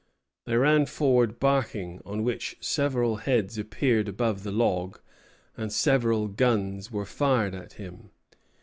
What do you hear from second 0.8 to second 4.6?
forward barking, on which several heads appeared above the